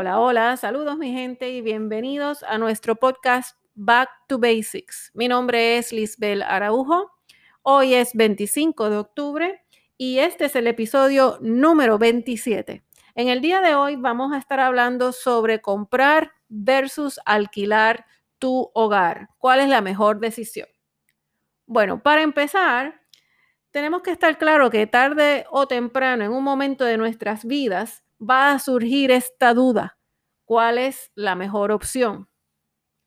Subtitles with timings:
[0.00, 5.10] Hola, hola, saludos mi gente y bienvenidos a nuestro podcast Back to Basics.
[5.12, 7.10] Mi nombre es Lisbel Araujo.
[7.62, 9.64] Hoy es 25 de octubre
[9.96, 12.84] y este es el episodio número 27.
[13.16, 18.06] En el día de hoy vamos a estar hablando sobre comprar versus alquilar
[18.38, 19.30] tu hogar.
[19.38, 20.68] ¿Cuál es la mejor decisión?
[21.66, 23.00] Bueno, para empezar,
[23.72, 28.52] tenemos que estar claro que tarde o temprano, en un momento de nuestras vidas, va
[28.52, 29.98] a surgir esta duda.
[30.44, 32.28] ¿Cuál es la mejor opción?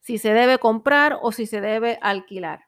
[0.00, 2.64] Si se debe comprar o si se debe alquilar.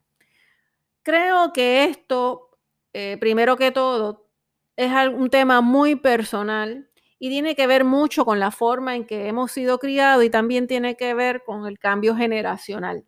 [1.03, 2.59] Creo que esto,
[2.93, 4.29] eh, primero que todo,
[4.77, 9.29] es un tema muy personal y tiene que ver mucho con la forma en que
[9.29, 13.05] hemos sido criados y también tiene que ver con el cambio generacional.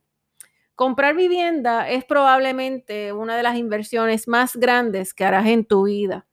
[0.75, 6.27] Comprar vivienda es probablemente una de las inversiones más grandes que harás en tu vida.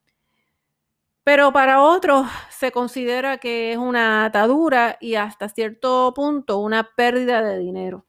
[1.24, 7.42] Pero para otros se considera que es una atadura y hasta cierto punto una pérdida
[7.44, 8.06] de dinero.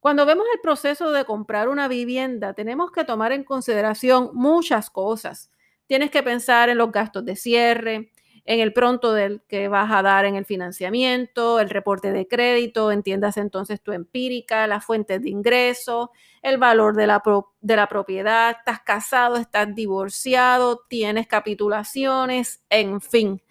[0.00, 5.50] Cuando vemos el proceso de comprar una vivienda, tenemos que tomar en consideración muchas cosas.
[5.86, 8.12] Tienes que pensar en los gastos de cierre,
[8.46, 12.92] en el pronto del que vas a dar en el financiamiento, el reporte de crédito,
[12.92, 17.20] entiendas entonces tu empírica, las fuentes de ingreso, el valor de la,
[17.60, 23.42] de la propiedad, estás casado, estás divorciado, tienes capitulaciones, en fin.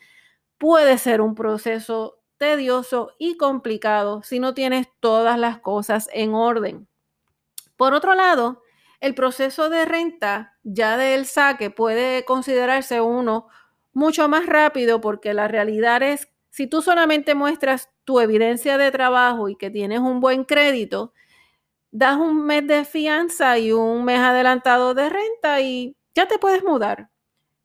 [0.58, 6.88] Puede ser un proceso tedioso y complicado si no tienes todas las cosas en orden.
[7.76, 8.62] Por otro lado,
[9.02, 13.48] el proceso de renta ya del saque puede considerarse uno
[13.96, 19.50] mucho más rápido porque la realidad es, si tú solamente muestras tu evidencia de trabajo
[19.50, 21.14] y que tienes un buen crédito,
[21.92, 26.64] das un mes de fianza y un mes adelantado de renta y ya te puedes
[26.64, 27.10] mudar.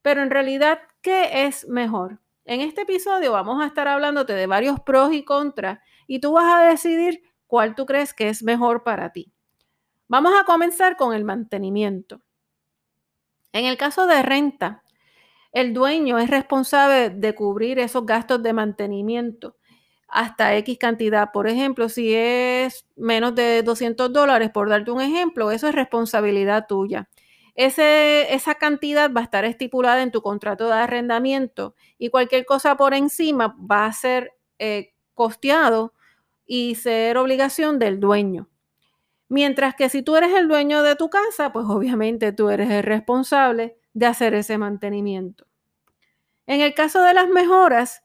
[0.03, 2.21] Pero en realidad, ¿qué es mejor?
[2.44, 6.55] En este episodio vamos a estar hablándote de varios pros y contras y tú vas
[6.55, 9.32] a decidir cuál tú crees que es mejor para ti.
[10.06, 12.22] Vamos a comenzar con el mantenimiento.
[13.53, 14.84] En el caso de renta,
[15.53, 19.56] el dueño es responsable de cubrir esos gastos de mantenimiento
[20.11, 21.31] hasta X cantidad.
[21.33, 26.66] Por ejemplo, si es menos de 200 dólares, por darte un ejemplo, eso es responsabilidad
[26.69, 27.09] tuya.
[27.55, 32.94] esa cantidad va a estar estipulada en tu contrato de arrendamiento y cualquier cosa por
[32.94, 35.93] encima va a ser eh, costeado
[36.47, 38.49] y ser obligación del dueño.
[39.28, 42.82] Mientras que si tú eres el dueño de tu casa, pues obviamente tú eres el
[42.82, 45.47] responsable de hacer ese mantenimiento.
[46.47, 48.03] En el caso de las mejoras,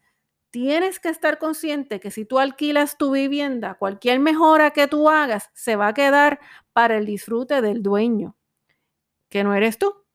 [0.51, 5.49] tienes que estar consciente que si tú alquilas tu vivienda, cualquier mejora que tú hagas
[5.53, 6.39] se va a quedar
[6.71, 8.37] para el disfrute del dueño,
[9.27, 10.05] que no eres tú.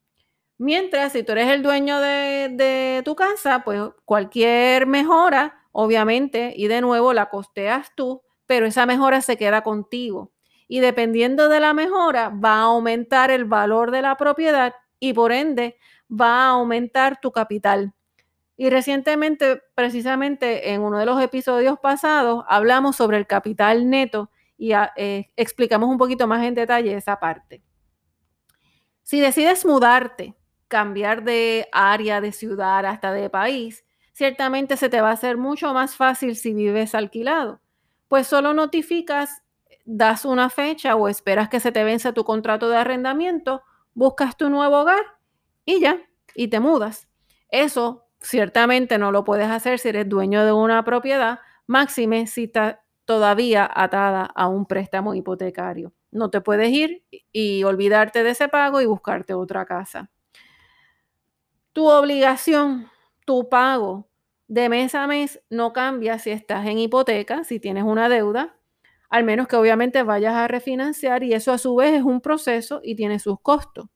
[0.56, 6.80] Mientras, si tú eres el dueño de, tu casa, pues cualquier mejora, obviamente, y de
[6.80, 10.32] nuevo la costeas tú, pero esa mejora se queda contigo.
[10.68, 15.32] Y dependiendo de la mejora, va a aumentar el valor de la propiedad y por
[15.32, 15.76] ende
[16.08, 17.92] va a aumentar tu capital.
[18.56, 24.72] Y recientemente, precisamente en uno de los episodios pasados, hablamos sobre el capital neto y
[24.72, 27.62] ah, eh, explicamos un poquito más en detalle esa parte.
[29.02, 30.36] Si decides mudarte,
[30.68, 35.72] cambiar de área, de ciudad, hasta de país, ciertamente se te va a hacer mucho
[35.72, 37.62] más fácil si vives alquilado,
[38.08, 39.42] pues solo notificas,
[39.86, 43.62] das una fecha o esperas que se te vence tu contrato de arrendamiento
[43.94, 45.04] buscas tu nuevo hogar
[45.64, 46.00] y ya,
[46.34, 47.08] y te mudas.
[47.48, 52.82] Eso ciertamente no lo puedes hacer si eres dueño de una propiedad, máxime si está
[53.04, 55.92] todavía atada a un préstamo hipotecario.
[56.12, 60.10] No te puedes ir y olvidarte de ese pago y buscarte otra casa.
[61.72, 62.88] Tu obligación,
[63.24, 64.08] tu pago
[64.48, 68.56] de mes a mes no cambia si estás en hipoteca, si tienes una deuda,
[69.10, 72.80] al menos que obviamente vayas a refinanciar y eso a su vez es un proceso
[72.82, 73.86] y tiene sus costos.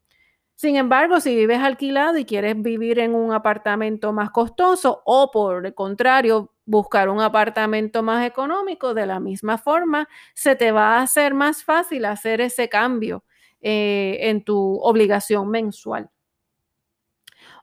[0.57, 5.67] Sin embargo, si vives alquilado y quieres vivir en un apartamento más costoso o por
[5.67, 11.03] el contrario, buscar un apartamento más económico, de la misma forma, se te va a
[11.03, 13.25] hacer más fácil hacer ese cambio
[13.61, 16.11] eh, en tu obligación mensual.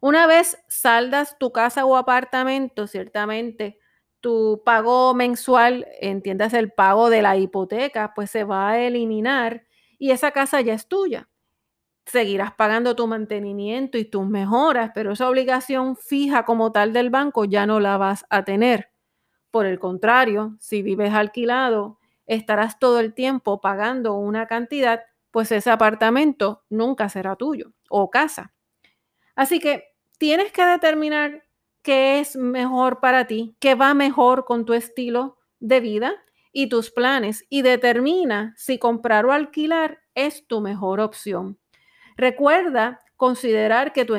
[0.02, 3.80] Una vez saldas tu casa o apartamento, ciertamente
[4.22, 9.66] tu pago mensual, entiendas el pago de la hipoteca, pues se va a eliminar
[10.00, 11.30] y esa casa ya es tuya.
[12.06, 17.46] Seguirás pagando tu mantenimiento y tus mejoras, pero esa obligación fija como tal del banco
[17.46, 18.92] ya no la vas a tener.
[19.52, 25.70] Por el contrario, si vives alquilado, estarás todo el tiempo pagando una cantidad, pues ese
[25.70, 28.54] apartamento nunca será tuyo o casa.
[29.36, 31.44] Así que tienes que determinar
[31.82, 36.14] qué es mejor para ti, qué va mejor con tu estilo de vida
[36.52, 41.58] y tus planes y determina si comprar o alquilar es tu mejor opción.
[42.18, 44.16] Recuerda considerar que tu,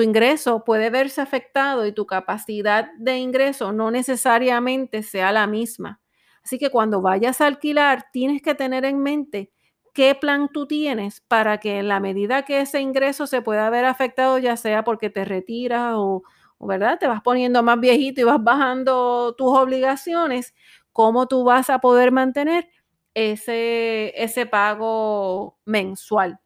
[0.00, 6.00] ingreso puede verse afectado y tu capacidad de ingreso no necesariamente sea la misma.
[6.42, 9.52] Así que cuando vayas a alquilar, tienes que tener en mente
[9.92, 13.84] qué plan tú tienes para que en la medida que ese ingreso se pueda ver
[13.84, 16.22] afectado, ya sea porque te retiras o,
[16.66, 16.98] ¿verdad?
[16.98, 20.54] Te vas poniendo más viejito y vas bajando tus obligaciones,
[20.92, 22.68] cómo tú vas a poder mantener
[23.14, 26.40] ese, ese pago mensual.